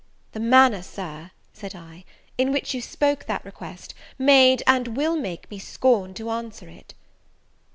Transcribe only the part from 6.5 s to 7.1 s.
it."